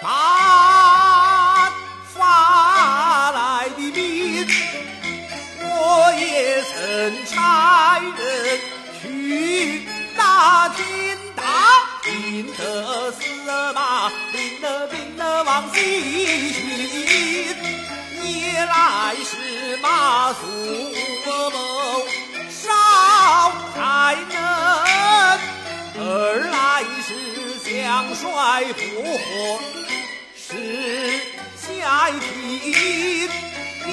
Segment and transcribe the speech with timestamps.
[0.00, 1.70] 打
[2.14, 4.46] 发来的兵
[5.60, 6.72] 我也曾
[7.26, 8.60] 差人
[9.02, 9.02] 去
[10.16, 10.84] 打听
[11.36, 11.42] 打
[12.02, 13.20] 听得司
[13.74, 14.98] 马领了兵
[15.44, 16.83] 往西行
[28.14, 28.80] 帅不
[29.18, 29.18] 和
[30.36, 30.48] 是
[31.58, 33.28] 下一品，
[33.86, 33.88] 你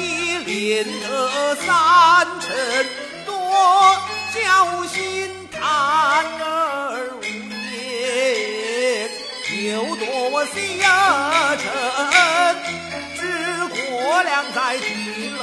[0.45, 1.65] 练得三
[2.39, 2.45] 成
[3.25, 3.29] 多
[4.31, 4.37] 侥
[4.87, 4.97] 幸
[5.51, 5.59] 贪
[6.39, 6.43] 而
[7.19, 7.23] 无
[7.73, 9.09] 言，
[9.65, 10.05] 又多
[10.45, 10.51] 下
[11.57, 11.63] 臣，
[13.17, 13.19] 知
[13.73, 13.79] 国
[14.23, 14.85] 良在地
[15.39, 15.41] 楼，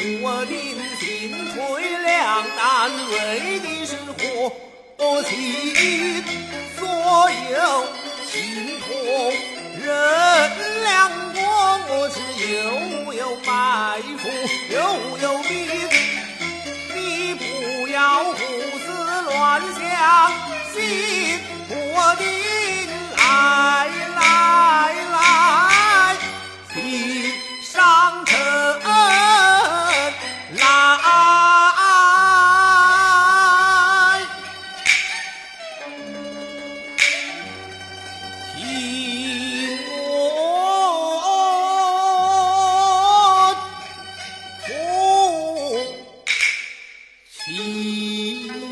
[0.00, 0.56] 一不定
[0.96, 1.56] 心垂
[2.04, 4.52] 两难，为的是何
[5.24, 5.34] 情？
[6.78, 6.86] 所
[7.50, 7.56] 有
[8.24, 8.86] 心痛
[9.82, 9.82] 人
[10.84, 11.38] 两国，
[11.88, 12.16] 我知
[12.46, 13.48] 又有埋
[14.18, 14.22] 伏，
[14.72, 14.76] 又
[15.20, 15.50] 有兵，
[16.94, 16.96] 你
[17.34, 17.42] 不
[17.88, 18.36] 要胡
[18.78, 18.86] 思
[19.24, 19.82] 乱想，
[20.72, 21.37] 心
[47.98, 48.67] you.